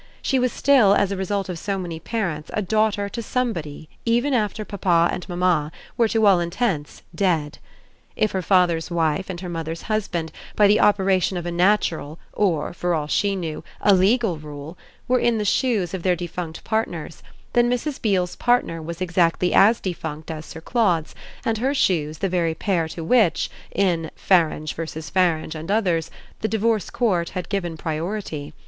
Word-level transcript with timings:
She 0.23 0.39
was 0.39 0.51
still, 0.51 0.95
as 0.95 1.11
a 1.11 1.15
result 1.15 1.47
of 1.47 1.59
so 1.59 1.77
many 1.77 1.99
parents, 1.99 2.49
a 2.55 2.61
daughter 2.63 3.07
to 3.09 3.21
somebody 3.21 3.87
even 4.03 4.33
after 4.33 4.65
papa 4.65 5.07
and 5.13 5.29
mamma 5.29 5.71
were 5.95 6.07
to 6.07 6.25
all 6.25 6.39
intents 6.39 7.03
dead. 7.13 7.59
If 8.15 8.31
her 8.31 8.41
father's 8.41 8.89
wife 8.89 9.29
and 9.29 9.39
her 9.41 9.47
mother's 9.47 9.83
husband, 9.83 10.31
by 10.55 10.65
the 10.65 10.79
operation 10.79 11.37
of 11.37 11.45
a 11.45 11.51
natural 11.51 12.17
or, 12.33 12.73
for 12.73 12.95
all 12.95 13.05
she 13.05 13.35
knew, 13.35 13.63
a 13.79 13.93
legal 13.93 14.37
rule, 14.39 14.75
were 15.07 15.19
in 15.19 15.37
the 15.37 15.45
shoes 15.45 15.93
of 15.93 16.01
their 16.01 16.15
defunct 16.15 16.63
partners, 16.63 17.21
then 17.53 17.69
Mrs. 17.69 18.01
Beale's 18.01 18.35
partner 18.35 18.81
was 18.81 19.01
exactly 19.01 19.53
as 19.53 19.79
defunct 19.79 20.31
as 20.31 20.47
Sir 20.47 20.61
Claude's 20.61 21.13
and 21.45 21.59
her 21.59 21.75
shoes 21.75 22.17
the 22.17 22.27
very 22.27 22.55
pair 22.55 22.87
to 22.87 23.03
which, 23.03 23.51
in 23.71 24.09
"Farange 24.15 24.73
v. 24.73 24.81
Farange 25.11 25.53
and 25.53 25.69
Others," 25.69 26.09
the 26.39 26.47
divorce 26.47 26.89
court 26.89 27.29
had 27.37 27.49
given 27.49 27.77
priority. 27.77 28.51